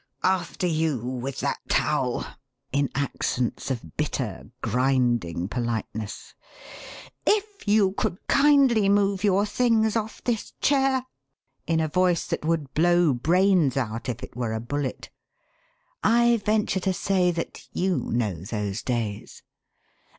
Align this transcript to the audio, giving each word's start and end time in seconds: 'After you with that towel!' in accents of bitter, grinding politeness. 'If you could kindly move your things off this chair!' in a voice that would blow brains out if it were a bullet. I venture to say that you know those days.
'After 0.23 0.65
you 0.65 0.97
with 0.99 1.41
that 1.41 1.59
towel!' 1.69 2.25
in 2.71 2.89
accents 2.95 3.69
of 3.69 3.95
bitter, 3.97 4.49
grinding 4.63 5.47
politeness. 5.47 6.33
'If 7.23 7.67
you 7.67 7.91
could 7.91 8.17
kindly 8.27 8.89
move 8.89 9.23
your 9.23 9.45
things 9.45 9.95
off 9.95 10.23
this 10.23 10.53
chair!' 10.59 11.05
in 11.67 11.79
a 11.79 11.87
voice 11.87 12.25
that 12.25 12.43
would 12.43 12.73
blow 12.73 13.13
brains 13.13 13.77
out 13.77 14.09
if 14.09 14.23
it 14.23 14.35
were 14.35 14.53
a 14.53 14.59
bullet. 14.59 15.11
I 16.03 16.37
venture 16.37 16.79
to 16.79 16.93
say 16.93 17.29
that 17.33 17.67
you 17.71 17.99
know 18.11 18.41
those 18.41 18.81
days. 18.81 19.43